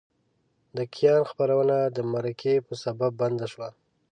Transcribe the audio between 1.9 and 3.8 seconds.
د مرکې په سبب بنده شوه.